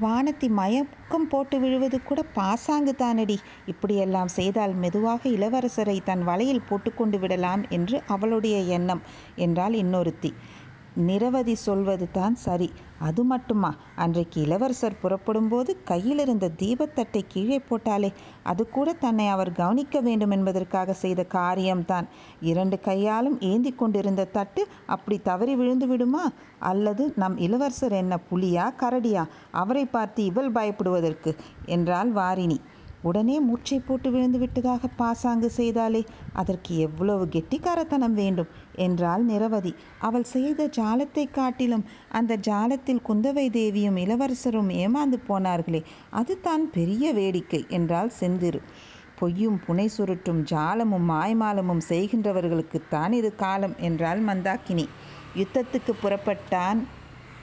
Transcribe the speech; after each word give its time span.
வானத்தி 0.00 0.48
மயக்கம் 0.50 1.26
போட்டு 1.26 1.60
விழுவது 1.60 2.02
கூட 2.02 2.20
பாசாங்கு 2.32 2.92
தானடி. 2.98 3.36
இப்படியெல்லாம் 3.64 4.28
செய்தால் 4.28 4.74
மெதுவாக 4.74 5.22
இளவரசரை 5.28 5.96
தன் 6.02 6.22
வலையில் 6.22 6.64
போட்டுக்கொண்டு 6.64 7.18
விடலாம் 7.18 7.62
என்று 7.68 7.96
அவளுடைய 8.06 8.58
எண்ணம். 8.76 9.02
என்றால் 9.36 9.74
இன்னொருத்தி. 9.74 10.30
நிரவதி 10.96 11.54
சொல்வது 11.54 12.10
தான் 12.10 12.34
சரி. 12.34 12.72
அது 12.98 13.24
மட்டுமா? 13.24 13.74
அன்றைக்கு 13.94 14.40
இளவரசர் 14.40 14.98
புறப்படும்போது 14.98 15.82
கையில் 15.84 16.18
இருந்த 16.18 16.50
தீபத்தட்டை 16.58 17.24
கீழே 17.28 17.58
போட்டாலே 17.58 18.12
அது 18.42 18.68
கூட 18.68 18.92
தன்னை 18.92 19.28
அவர் 19.28 19.52
கவனிக்க 19.52 20.00
வேண்டும் 20.00 20.30
என்பதற்காக 20.30 20.92
செய்த 20.92 21.24
காரியம்தான். 21.24 22.08
இரண்டு 22.40 22.80
கையாலும் 22.80 23.40
ஏந்தி 23.40 23.72
கொண்டிருந்த 23.72 24.24
தட்டு 24.24 24.66
அப்படி 24.86 25.18
தவறி 25.18 25.56
விழுந்து 25.56 25.86
விடுமா? 25.86 26.32
அல்லது 26.58 27.12
நம் 27.16 27.36
இளவரசர் 27.36 27.92
என்ன 27.92 28.18
புலியா 28.30 28.72
கரடியா? 28.80 29.26
அவரை 29.50 29.84
பார்த்து 29.86 30.24
இவள் 30.24 30.52
பயப்படுவதற்கு? 30.52 31.36
என்றாள் 31.66 32.12
வாரிணி. 32.12 32.60
உடனே 33.02 33.40
மூச்சை 33.40 33.78
போட்டு 33.80 34.10
விழுந்து 34.10 34.38
விட்டதாக 34.38 34.88
பாசாங்கு 34.96 35.48
செய்தாலே 35.56 36.02
அதற்கு 36.32 36.72
எவ்வளவு 36.78 37.24
கெட்டிக்காரத்தனம் 37.26 38.14
வேண்டும்? 38.14 38.50
என்றாள் 38.76 39.24
நிரவதி. 39.24 39.72
அவள் 39.98 40.24
செய்த 40.24 40.68
ஜாலத்தை 40.76 41.24
காட்டிலும் 41.30 41.84
அந்த 42.08 42.38
ஜாலத்தில் 42.48 43.04
குந்தவை 43.08 43.50
தேவியும் 43.50 43.96
இளவரசரும் 43.96 44.70
ஏமாந்து 44.82 45.18
போனார்களே 45.28 45.82
அதுதான் 46.10 46.70
பெரிய 46.70 47.12
வேடிக்கை 47.12 47.62
என்றாள் 47.68 48.12
செந்திரு. 48.20 48.60
பொய்யும் 49.14 49.58
புனை 49.66 49.88
சுருட்டும் 49.96 50.40
ஜாலமும் 50.52 51.08
மாய்மாலமும் 51.08 51.84
செய்கின்றவர்களுக்குத்தான் 51.88 53.12
இது 53.12 53.30
காலம் 53.34 53.74
என்றாள் 53.78 54.22
மந்தாக்கினி. 54.24 54.86
யுத்தத்துக்கு 55.36 55.92
புறப்பட்டான் 56.02 56.80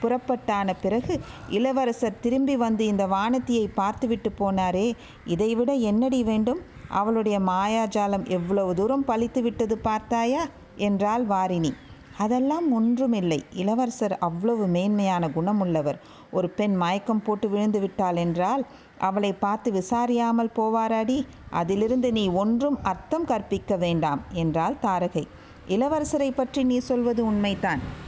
புறப்பட்டான 0.02 0.74
பிறகு 0.80 1.20
இளவரசர் 1.48 2.20
திரும்பி 2.20 2.56
வந்து 2.56 2.86
இந்த 2.86 3.06
வானத்தியை 3.06 3.66
பார்த்துவிட்டு 3.74 4.32
போனாரே. 4.38 4.92
இதைவிட 5.24 5.72
என்னடி 5.72 6.24
வேண்டும்? 6.24 6.58
அவளுடைய 6.88 7.38
மாயாஜாலம் 7.38 8.28
எவ்வளவு 8.28 8.74
தூரம் 8.74 9.04
பழித்து 9.04 9.42
விட்டது 9.42 9.78
பார்த்தாயா? 9.78 10.46
என்றாள் 10.76 11.26
வாரிணி. 11.26 11.72
அதெல்லாம் 12.18 12.72
ஒன்றுமில்லை. 12.72 13.44
இளவரசர் 13.52 14.18
அவ்வளவு 14.18 14.66
மேன்மையான 14.66 15.28
குணமுள்ளவர். 15.28 15.98
ஒரு 16.30 16.48
பெண் 16.48 16.74
மயக்கம் 16.74 17.22
போட்டு 17.22 17.48
விழுந்து 17.48 17.80
விட்டாள் 17.80 18.16
என்றால் 18.16 18.66
அவளை 18.98 19.32
பார்த்து 19.32 19.72
விசாரியாமல் 19.72 20.54
போவாராடி? 20.56 21.26
அதிலிருந்து 21.50 22.12
நீ 22.12 22.28
ஒன்றும் 22.28 22.78
அர்த்தம் 22.82 23.24
கற்பிக்க 23.24 23.76
வேண்டாம் 23.76 24.22
என்றாள் 24.32 24.76
தாரகை. 24.82 25.26
இளவரசரை 25.68 26.30
பற்றி 26.34 26.64
நீ 26.64 26.78
சொல்வது 26.78 27.26
உண்மைதான். 27.26 28.06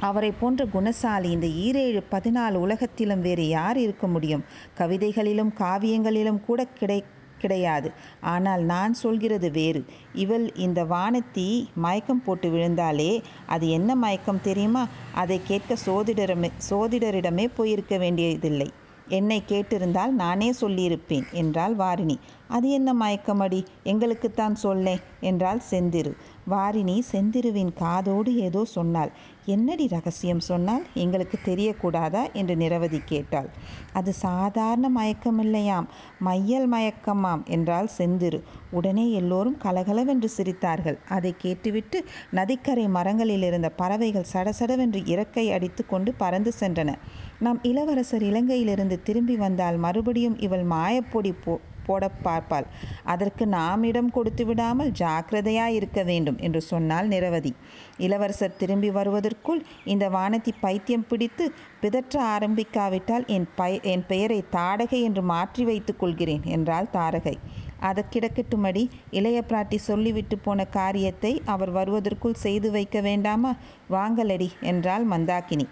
அவரை 0.00 0.30
போன்ற 0.30 0.64
குணசாலி 0.64 1.30
இந்த 1.30 1.46
ஈரேழு 1.46 2.02
பதினாலு 2.10 2.52
உலகத்திலும் 2.52 3.20
வேறு 3.20 3.48
யார் 3.48 3.78
இருக்க 3.78 4.06
முடியும்? 4.06 4.44
கவிதைகளிலும் 4.78 5.52
காவியங்களிலும் 5.58 6.40
கூட 6.40 6.64
கிடை 6.64 7.04
கிடையாது. 7.38 7.92
ஆனால் 8.20 8.62
நான் 8.62 8.92
சொல்கிறது 8.92 9.50
வேறு. 9.50 9.84
இவள் 10.12 10.54
இந்த 10.54 10.84
வானத்தி 10.84 11.72
மயக்கம் 11.74 12.22
போட்டு 12.22 12.50
விழுந்தாலே 12.50 13.22
அது 13.46 13.68
என்ன 13.68 13.94
மயக்கம் 13.94 14.40
தெரியுமா? 14.40 14.88
அதை 15.14 15.40
கேட்க 15.44 15.76
சோதிடரமே 15.86 16.50
சோதிடரிடமே 16.70 17.50
போயிருக்க 17.54 17.98
வேண்டியதில்லை. 17.98 18.72
என்னை 19.08 19.42
கேட்டிருந்தால் 19.48 20.08
நானே 20.08 20.54
சொல்லியிருப்பேன் 20.60 21.32
என்றாள் 21.32 21.76
வாரிணி. 21.76 22.16
அது 22.48 22.70
என்ன 22.70 22.94
மயக்கமடி? 22.94 23.64
எங்களுக்குத்தான் 23.84 24.52
சொல்லேன் 24.52 25.00
என்றாள் 25.20 25.60
செந்திரு. 25.70 26.12
வாரிணி 26.50 27.02
செந்திருவின் 27.12 27.72
காதோடு 27.72 28.36
ஏதோ 28.36 28.64
சொன்னாள். 28.64 29.10
என்னடி 29.46 29.86
ரகசியம்? 29.86 30.40
சொன்னால் 30.40 30.84
எங்களுக்கு 30.94 31.38
தெரியக்கூடாதா? 31.44 32.32
என்று 32.32 32.56
நிரவதி 32.56 33.00
கேட்டாள். 33.04 33.48
அது 33.92 34.12
சாதாரண 34.12 34.90
மயக்கமில்லையாம். 34.90 35.88
மையல் 36.18 36.68
மயக்கமாம் 36.70 37.44
என்றால் 37.46 37.90
செந்திரு. 37.98 38.40
உடனே 38.70 39.10
எல்லோரும் 39.10 39.58
கலகலவென்று 39.58 40.30
சிரித்தார்கள். 40.36 40.98
அதை 41.08 41.34
கேட்டுவிட்டு 41.38 42.00
நதிக்கரை 42.30 42.88
மரங்களில் 42.88 43.42
இருந்த 43.42 43.68
பறவைகள் 43.72 44.30
சடசடவென்று 44.32 45.02
இறக்கை 45.06 45.52
அடித்து 45.52 45.86
கொண்டு 45.86 46.14
பறந்து 46.14 46.52
சென்றன. 46.60 46.90
நம் 47.38 47.58
இளவரசர் 47.62 48.22
இலங்கையிலிருந்து 48.22 49.02
திரும்பி 49.02 49.36
வந்தால் 49.36 49.76
மறுபடியும் 49.76 50.38
இவள் 50.38 50.66
மாயப்பொடி 50.66 51.32
போ 51.44 51.54
போட 51.86 52.10
பார்ப்பாள். 52.24 52.66
அதற்கு 53.04 53.44
நாம் 53.56 53.82
இடம் 53.82 54.10
கொடுத்து 54.10 54.44
விடாமல் 54.46 54.92
ஜாக்கிரதையாய் 55.00 55.76
இருக்க 55.78 56.00
வேண்டும் 56.02 56.38
என்று 56.38 56.62
சொன்னால் 56.70 57.08
நிரவதி. 57.08 57.52
இளவரசர் 57.98 58.58
திரும்பி 58.62 58.90
வருவதற்குள் 58.90 59.62
இந்த 59.84 60.06
வானதி 60.08 60.54
பைத்தியம் 60.60 61.08
பிடித்து 61.08 61.46
பிதற்ற 61.80 62.16
ஆரம்பிக்காவிட்டால் 62.34 63.26
என் 63.36 63.48
பய 63.54 63.80
என் 63.92 64.04
பெயரை 64.06 64.40
தாடகை 64.56 65.00
என்று 65.02 65.24
மாற்றி 65.32 65.64
வைத்துக் 65.64 66.00
கொள்கிறேன் 66.00 66.44
என்றாள் 66.56 66.92
தாரகை. 66.92 67.36
அது 67.80 68.02
கிடக்கட்டுமடி 68.12 68.82
இளைய 69.10 69.38
பிராட்டி 69.48 69.78
சொல்லிவிட்டு 69.88 70.36
போன 70.38 70.60
காரியத்தை 70.76 71.32
அவர் 71.44 71.70
வருவதற்குள் 71.70 72.42
செய்து 72.44 72.68
வைக்க 72.70 73.00
வேண்டாமா? 73.00 73.52
வாங்கலடி 73.90 74.48
என்றாள் 74.70 75.04
மந்தாக்கினி. 75.06 75.66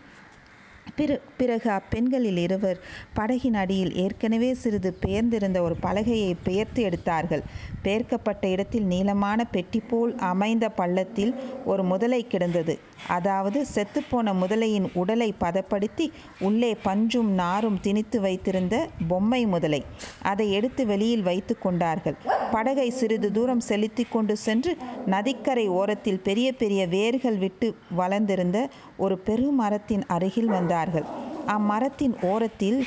பிற 0.97 1.21
பிறகு 1.37 1.71
அப்பெண்களில் 1.71 2.37
இருவர் 2.37 2.79
படகின் 3.17 3.55
அடியில் 3.55 3.95
ஏற்கனவே 3.95 4.55
சிறிது 4.55 4.93
பெயர்ந்திருந்த 4.93 5.63
ஒரு 5.63 5.77
பலகையை 5.83 6.35
பெயர்த்து 6.43 6.83
எடுத்தார்கள். 6.83 7.43
பெயர்க்கப்பட்ட 7.83 8.49
இடத்தில் 8.49 8.85
நீளமான 8.85 9.45
பெட்டி 9.45 9.81
போல் 9.81 10.17
அமைந்த 10.17 10.69
பள்ளத்தில் 10.69 11.35
ஒரு 11.65 11.85
முதலை 11.85 12.27
கிடந்தது. 12.27 12.79
அதாவது 13.09 13.67
செத்துப்போன 13.75 14.35
முதலையின் 14.35 14.87
உடலை 14.95 15.35
பதப்படுத்தி 15.39 16.13
உள்ளே 16.41 16.77
பஞ்சும் 16.85 17.31
நாரும் 17.35 17.81
திணித்து 17.81 18.21
வைத்திருந்த 18.21 18.89
பொம்மை 19.09 19.47
முதலை. 19.47 19.85
அதை 20.23 20.53
எடுத்து 20.53 20.87
வெளியில் 20.87 21.23
வைத்து 21.23 21.59
கொண்டார்கள். 21.59 22.17
படகை 22.51 22.91
சிறிது 22.91 23.33
தூரம் 23.33 23.61
செலுத்தி 23.61 24.07
கொண்டு 24.11 24.37
சென்று 24.37 24.77
நதிக்கரை 25.07 25.69
ஓரத்தில் 25.69 26.21
பெரிய 26.21 26.53
பெரிய 26.53 26.87
வேர்கள் 26.87 27.39
விட்டு 27.39 27.75
வளர்ந்திருந்த 27.91 28.69
ஒரு 28.97 29.19
பெருமரத்தின் 29.27 30.07
அருகில் 30.07 30.51
வந்தார்கள் 30.77 31.07
அம்மரத்தின் 31.47 32.15
ஓரத்தில் 32.23 32.79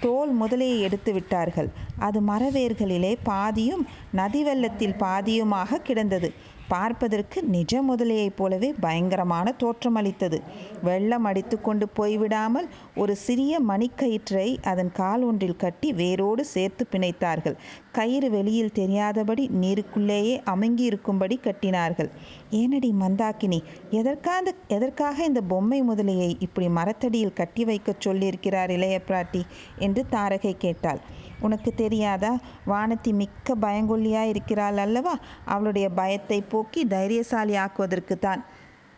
தோல் 0.00 0.32
முதலையை 0.32 0.78
எடுத்து 0.80 1.10
விட்டார்கள் 1.12 1.68
அது 2.06 2.20
மரவேர்களிலே 2.22 3.12
பாதியும் 3.24 3.84
நதி 4.12 4.42
வெள்ளத்தில் 4.42 4.98
பாதியுமாக 5.00 5.82
கிடந்தது. 5.82 6.30
பார்ப்பதற்கு 6.68 7.38
நிஜ 7.54 7.72
முதலையைப் 7.82 8.36
போலவே 8.36 8.68
பயங்கரமான 8.80 9.54
தோற்றமளித்தது 9.58 10.38
வெள்ளம் 10.82 11.24
அடித்து 11.24 11.56
கொண்டு 11.60 11.86
போய்விடாமல் 11.98 12.68
ஒரு 12.96 13.14
சிறிய 13.16 13.60
மணிக்கயிற்றை 13.68 14.46
அதன் 14.62 14.92
கால் 14.92 15.22
ஒன்றில் 15.22 15.56
கட்டி 15.56 15.92
வேரோடு 15.92 16.44
சேர்த்து 16.44 16.86
பிணைத்தார்கள். 16.92 17.56
கயிறு 17.92 18.30
வெளியில் 18.30 18.72
தெரியாதபடி 18.72 19.50
நீருக்குள்ளேயே 19.62 20.34
அமுங்கி 20.44 20.84
இருக்கும்படி 20.84 21.38
கட்டினார்கள். 21.42 22.10
ஏனடி 22.50 22.90
மந்தாக்கினி 23.00 23.60
எதற்காக 23.90 24.54
எதற்காக 24.68 25.24
இந்த 25.24 25.42
பொம்மை 25.42 25.80
முதலையை 25.82 26.30
இப்படி 26.38 26.68
மரத்தடியில் 26.68 27.38
கட்டி 27.42 27.64
வைக்கச் 27.64 28.08
சொல்லியிருக்கிறார் 28.08 28.70
இளைய 28.70 28.96
பிராட்டி? 29.08 29.42
என்று 29.78 30.04
தாரகை 30.12 30.54
கேட்டாள். 30.58 31.02
உனக்கு 31.42 31.70
தெரியாதா? 31.74 32.32
வானத்தி 32.66 33.12
மிக்க 33.12 33.54
பயங்கொல்லியாய் 33.60 34.32
இருக்கிறாள் 34.32 34.76
அல்லவா? 34.76 35.14
அவளுடைய 35.44 35.86
பயத்தை 35.90 36.38
போக்கி 36.48 36.82
தைரியசாலி 36.86 37.56
ஆக்குவதற்குத்தான் 37.56 38.42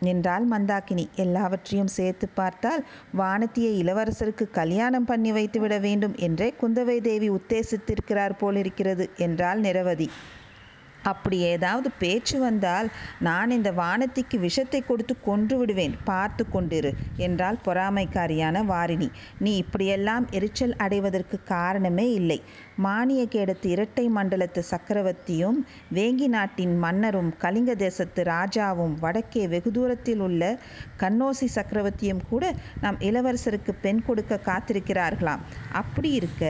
என்றாள் 0.03 0.45
மந்தாக்கினி. 0.49 1.05
எல்லாவற்றையும் 1.17 1.93
சேர்த்து 1.97 2.27
பார்த்தால் 2.35 2.83
வானத்தியை 3.19 3.73
இளவரசருக்கு 3.83 4.47
கல்யாணம் 4.51 5.05
பண்ணி 5.05 5.33
வைத்துவிட 5.33 5.75
வேண்டும் 5.79 6.15
என்றே 6.19 6.49
குந்தவை 6.61 6.97
தேவி 7.01 7.31
உத்தேசித்திருக்கிறார் 7.31 8.39
போலிருக்கிறது 8.39 9.07
என்றாள் 9.17 9.61
நிரவதி. 9.61 10.09
அப்படி 11.05 11.39
ஏதாவது 11.53 11.89
பேச்சு 11.99 12.37
வந்தால் 12.39 12.89
நான் 13.21 13.51
இந்த 13.51 13.71
வானத்திக்கு 13.73 14.37
விஷத்தை 14.39 14.81
கொடுத்து 14.83 15.15
கொன்று 15.21 15.57
விடுவேன். 15.59 15.95
பார்த்து 16.05 16.45
கொண்டிரு 16.53 16.91
என்றால் 17.27 17.59
பொறாமைக்காரியான 17.67 18.63
வாரிணி. 18.73 19.09
நீ 19.39 19.53
இப்படியெல்லாம் 19.57 20.27
எரிச்சல் 20.31 20.77
அடைவதற்கு 20.77 21.39
காரணமே 21.55 22.07
இல்லை. 22.13 22.39
மானிய 22.77 23.23
கேடத்து 23.27 23.67
இரட்டை 23.75 24.07
மண்டலத்து 24.17 24.63
சக்கரவர்த்தியும் 24.71 25.59
வேங்கி 25.95 26.29
நாட்டின் 26.29 26.75
மன்னரும் 26.79 27.31
கலிங்க 27.39 27.73
தேசத்து 27.75 28.23
ராஜாவும் 28.25 28.97
வடக்கே 29.01 29.45
வெகு 29.49 29.71
தூரத்தில் 29.71 30.21
உள்ள 30.21 30.43
கண்ணோசி 31.03 31.49
சக்கரவர்த்தியும் 31.57 32.25
கூட 32.31 32.45
நம் 32.81 32.99
இளவரசருக்கு 33.01 33.75
பெண் 33.81 34.03
கொடுக்க 34.03 34.41
காத்திருக்கிறார்களாம். 34.51 35.45
அப்படி 35.73 36.11
இருக்க 36.11 36.43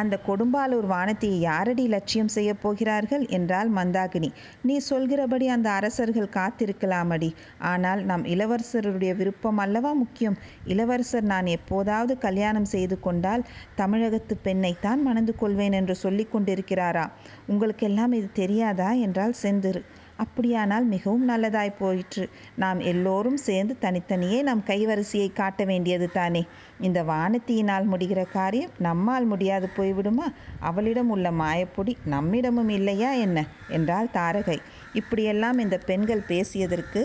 அந்த 0.00 0.14
கொடும்பாலூர் 0.26 0.86
வானத்தையை 0.86 1.38
யாரடி 1.40 1.84
லட்சியம் 1.86 2.32
செய்ய 2.36 2.50
போகிறார்கள் 2.54 3.24
என்றால் 3.28 3.70
மந்தாகினி. 3.74 4.30
நீ 4.62 4.76
சொல்கிறபடி 4.88 5.46
அந்த 5.48 5.68
அரசர்கள் 5.70 6.34
காத்திருக்கலாமடி. 6.36 7.30
ஆனால் 7.70 8.02
நம் 8.04 8.24
இளவரசருடைய 8.24 9.12
விருப்பம் 9.16 9.58
அல்லவா 9.58 9.92
முக்கியம்? 9.92 10.38
இளவரசர் 10.64 11.26
நான் 11.32 11.48
எப்போதாவது 11.56 12.16
கல்யாணம் 12.18 12.70
செய்து 12.74 12.98
கொண்டால் 13.00 13.46
தமிழகத்து 13.74 14.36
பெண்ணைத்தான் 14.44 15.02
மணந்து 15.02 15.34
கொள்வேன் 15.36 15.72
என்று 15.72 15.96
சொல்லி 15.96 16.26
கொண்டிருக்கிறாரா? 16.32 17.06
உங்களுக்கெல்லாம் 17.46 18.12
இது 18.12 18.30
தெரியாதா? 18.32 18.90
என்றால் 19.06 19.34
செந்திரு 19.42 19.82
அப்படியானால் 20.18 20.84
மிகவும் 20.84 21.28
நல்லதாய் 21.28 21.78
போயிற்று. 21.78 22.30
நாம் 22.56 22.80
எல்லோரும் 22.80 23.36
சேர்ந்து 23.36 23.78
தனித்தனியே 23.78 24.42
நம் 24.42 24.62
கைவரிசையை 24.66 25.32
காட்ட 25.32 25.64
வேண்டியது 25.64 26.10
தானே. 26.10 26.42
இந்த 26.80 27.02
வானத்தியினால் 27.02 27.86
முடிகிற 27.92 28.28
காரியம் 28.28 28.70
நம்மால் 28.78 29.24
முடியாது 29.24 29.68
போய்விடுமா? 29.76 30.26
அவளிடம் 30.60 31.10
உள்ள 31.10 31.30
மாயப்பொடி 31.30 31.96
நம்மிடமும் 32.10 32.68
இல்லையா 32.68 33.12
என்ன? 33.12 33.46
என்றாள் 33.68 34.08
தாரகை. 34.12 34.58
இப்படியெல்லாம் 34.92 35.58
இந்த 35.58 35.78
பெண்கள் 35.78 36.28
பேசியதற்கு 36.28 37.02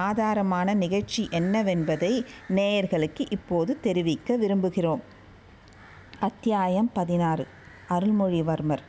ஆதாரமான 0.00 0.74
நிகழ்ச்சி 0.74 1.28
என்னவென்பதை 1.32 2.12
நேயர்களுக்கு 2.54 3.26
இப்போது 3.30 3.80
தெரிவிக்க 3.80 4.36
விரும்புகிறோம். 4.36 5.04
அத்தியாயம் 6.20 6.90
பதினாறு. 6.92 7.46
அருள்மொழிவர்மர். 7.88 8.84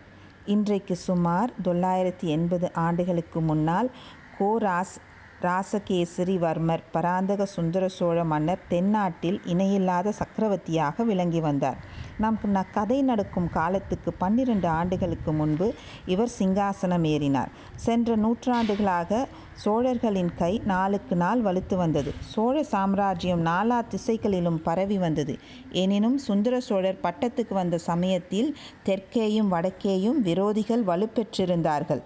இன்றைக்கு 0.47 0.95
சுமார் 0.97 1.51
தொள்ளாயிரத்தி 1.63 2.27
எண்பது 2.27 2.67
ஆண்டுகளுக்கு 2.79 3.39
முன்னால் 3.41 3.89
கோராஸ் 4.37 4.95
ராஸ் 5.41 5.71
ராசகேசரிவர்மர் 5.71 6.83
பராந்தக 6.91 7.45
சுந்தர 7.45 7.87
சோழ 7.87 8.23
மன்னர் 8.23 8.61
தென்னாட்டில் 8.67 9.41
இணையில்லாத 9.43 10.11
சக்கரவர்த்தியாக 10.11 11.03
விளங்கி 11.03 11.39
வந்தார். 11.39 11.77
நம் 12.17 12.39
கதை 12.71 13.01
நடக்கும் 13.01 13.49
காலத்துக்கு 13.49 14.13
பன்னிரண்டு 14.13 14.67
ஆண்டுகளுக்கு 14.67 15.33
முன்பு 15.33 15.75
இவர் 16.05 16.31
சிங்காசனம் 16.39 17.05
ஏறினார். 17.05 17.51
சென்ற 17.75 18.15
நூற்றாண்டுகளாக 18.15 19.27
சோழர்களின் 19.53 20.33
கை 20.33 20.61
நாளுக்கு 20.65 21.15
நாள் 21.15 21.41
வலுத்து 21.41 21.75
வந்தது. 21.75 22.13
சோழ 22.19 22.63
சாம்ராஜ்யம் 22.63 23.45
நாலா 23.45 23.87
திசைகளிலும் 23.87 24.61
பரவி 24.61 24.97
வந்தது. 24.97 25.39
எனினும் 25.69 26.17
சுந்தர 26.17 26.59
சோழர் 26.59 27.03
பட்டத்துக்கு 27.03 27.53
வந்த 27.53 27.77
சமயத்தில் 27.77 28.55
தெற்கேயும் 28.85 29.51
வடக்கேயும் 29.51 30.21
விரோதிகள் 30.23 30.83
வலுப்பெற்றிருந்தார்கள். 30.83 32.03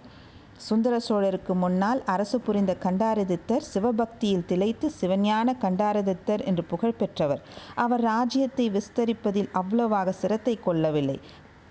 சுந்தர 0.67 0.95
சோழருக்கு 1.07 1.53
முன்னால் 1.53 2.01
அரசு 2.05 2.37
புரிந்த 2.39 2.73
கண்டாரதித்தர் 2.83 3.67
சிவபக்தியில் 3.73 4.45
திளைத்து 4.45 4.87
சிவஞான 5.01 5.55
கண்டாரதித்தர் 5.61 6.43
என்று 6.45 6.63
புகழ் 6.63 6.97
பெற்றவர். 6.97 7.41
அவர் 7.75 8.01
ராஜ்யத்தை 8.01 8.65
விஸ்தரிப்பதில் 8.69 9.49
அவ்வளவாக 9.51 10.11
சிரத்தை 10.11 10.55
கொள்ளவில்லை. 10.59 11.17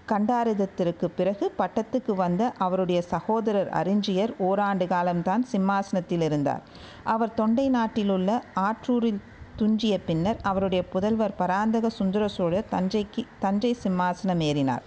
கண்டாரதத்திற்கு 0.09 1.07
பிறகு 1.17 1.47
பட்டத்துக்கு 1.59 2.15
வந்த 2.15 2.53
அவருடைய 2.59 3.01
சகோதரர் 3.03 3.69
அறிஞ்சியர் 3.81 4.33
ஓராண்டு 4.39 4.87
காலம்தான் 4.87 5.43
சிம்மாசனத்தில் 5.43 6.21
இருந்தார். 6.21 6.63
அவர் 7.05 7.35
தொண்டை 7.35 7.69
நாட்டிலுள்ள 7.69 8.31
ஆற்றூரில் 8.55 9.21
துஞ்சிய 9.57 9.95
பின்னர் 10.09 10.39
அவருடைய 10.43 10.83
புதல்வர் 10.93 11.39
பராந்தக 11.39 11.89
சுந்தர 11.91 12.25
சோழர் 12.29 12.71
தஞ்சைக்கு 12.71 13.23
தஞ்சை 13.39 13.73
சிம்மாசனம் 13.83 14.43
ஏறினார். 14.49 14.85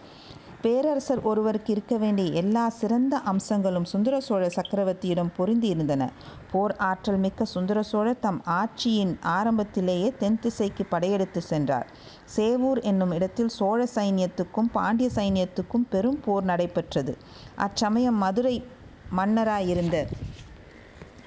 பேரரசர் 0.64 1.22
ஒருவருக்கு 1.22 1.72
இருக்க 1.72 1.96
வேண்டிய 1.98 2.28
எல்லா 2.42 2.64
சிறந்த 2.70 3.16
அம்சங்களும் 3.32 3.88
சுந்தர 3.92 4.16
சோழ 4.20 4.44
சக்கரவர்த்தியிடம் 4.48 5.32
பொருந்தி 5.36 5.68
இருந்தன. 5.68 6.04
போர் 6.52 6.76
ஆற்றல் 6.90 7.18
மிக்க 7.18 7.46
சுந்தர 7.46 7.80
சோழர் 7.82 8.20
தம் 8.20 8.40
ஆட்சியின் 8.60 9.14
ஆரம்பத்திலேயே 9.38 10.10
தென் 10.20 10.40
திசைக்கு 10.40 10.84
படையெடுத்து 10.86 11.42
சென்றார். 11.42 11.88
சேவூர் 12.36 12.82
என்னும் 12.82 13.12
இடத்தில் 13.12 13.52
சோழ 13.58 13.88
சைன்யத்துக்கும் 13.96 14.72
பாண்டிய 14.72 15.10
சைன்யத்துக்கும் 15.16 15.88
பெரும் 15.90 16.22
போர் 16.26 16.44
நடைபெற்றது. 16.44 17.16
அச்சமயம் 17.58 18.18
மதுரை 18.18 18.56
மன்னராயிருந்த 19.18 19.98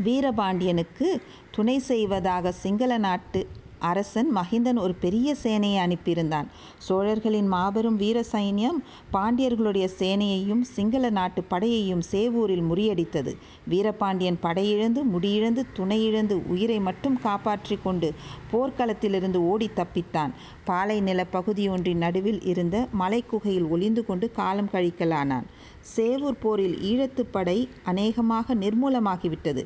வீரபாண்டியனுக்கு 0.05 1.09
துணை 1.51 1.79
செய்வதாக 1.91 2.53
சிங்கள 2.63 2.93
நாட்டு 2.99 3.41
அரசன் 3.89 4.31
மகிந்தன் 4.35 4.79
ஒரு 4.79 4.95
பெரிய 4.95 5.29
சேனையை 5.43 5.79
அனுப்பியிருந்தான். 5.79 6.49
சோழர்களின் 6.79 7.49
மாபெரும் 7.49 7.97
வீர 7.97 8.19
சைன்யம் 8.33 8.79
பாண்டியர்களுடைய 9.13 9.87
சேனையையும் 9.99 10.63
சிங்கள 10.75 11.11
நாட்டு 11.11 11.43
படையையும் 11.51 12.03
சேவூரில் 12.11 12.65
முறியடித்தது. 12.71 13.33
வீரபாண்டியன் 13.65 14.41
படையிழந்து 14.43 15.03
முடியிழந்து 15.15 15.65
துணையிழந்து 15.79 16.37
உயிரை 16.47 16.79
மட்டும் 16.81 17.19
காப்பாற்றி 17.19 17.77
கொண்டு 17.77 18.11
போர்க்களத்திலிருந்து 18.53 19.41
ஓடி 19.47 19.71
தப்பித்தான். 19.77 20.33
பாலை 20.65 20.99
நில 21.01 21.21
பகுதியொன்றின் 21.33 22.03
நடுவில் 22.05 22.43
இருந்த 22.45 22.77
மலைக்குகையில் 23.01 23.69
ஒளிந்து 23.69 24.05
கொண்டு 24.05 24.27
காலம் 24.33 24.73
கழிக்கலானான். 24.73 25.47
சேவூர் 25.97 26.41
போரில் 26.41 26.77
ஈழத்துப் 26.91 27.33
படை 27.33 27.59
அநேகமாக 27.85 28.55
நிர்மூலமாகிவிட்டது. 28.55 29.63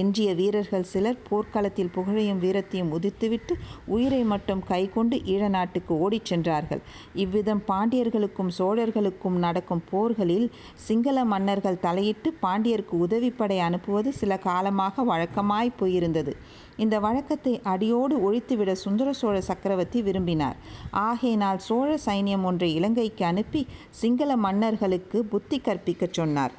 எஞ்சிய 0.00 0.30
வீரர்கள் 0.34 0.86
சிலர் 0.92 1.18
போர்க்களத்தில் 1.28 1.92
புகழையும் 1.94 2.40
வீரத்தையும் 2.42 2.92
உதித்துவிட்டு 2.96 3.54
உயிரை 3.86 4.22
மட்டும் 4.32 4.62
கைக்கொண்டு 4.70 5.16
ஈழ 5.32 5.42
நாட்டுக்கு 5.48 5.92
ஓடிச் 5.98 6.28
சென்றார்கள். 6.30 6.82
இவ்விதம் 7.14 7.62
பாண்டியர்களுக்கும் 7.68 8.52
சோழர்களுக்கும் 8.58 9.38
நடக்கும் 9.44 9.84
போர்களில் 9.90 10.46
சிங்கள 10.86 11.24
மன்னர்கள் 11.24 11.82
தலையிட்டு 11.86 12.30
பாண்டியருக்கு 12.42 12.96
உதவிப்படை 13.06 13.58
அனுப்புவது 13.58 14.12
சில 14.12 14.38
காலமாக 14.38 15.04
வழக்கமாய் 15.04 15.76
போயிருந்தது. 15.80 16.34
இந்த 16.76 16.96
வழக்கத்தை 16.98 17.54
அடியோடு 17.72 18.14
ஒழித்துவிட 18.26 18.72
சுந்தர 18.84 19.08
சோழ 19.12 19.36
சக்கரவர்த்தி 19.50 20.02
விரும்பினார். 20.02 20.58
ஆகையினால் 21.06 21.64
சோழ 21.68 21.90
சைன்யம் 22.06 22.46
ஒன்றை 22.50 22.70
இலங்கைக்கு 22.74 23.24
அனுப்பி 23.24 23.62
சிங்கள 24.02 24.30
மன்னர்களுக்கு 24.46 25.20
புத்தி 25.24 25.58
கற்பிக்கச் 25.60 26.18
சொன்னார். 26.20 26.54